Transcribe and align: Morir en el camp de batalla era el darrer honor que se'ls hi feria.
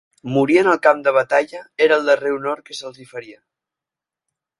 Morir 0.35 0.55
en 0.59 0.69
el 0.69 0.79
camp 0.85 1.03
de 1.07 1.11
batalla 1.17 1.59
era 1.87 1.99
el 2.01 2.07
darrer 2.11 2.31
honor 2.37 2.63
que 2.71 2.79
se'ls 2.79 2.99
hi 3.03 3.07
feria. 3.11 3.39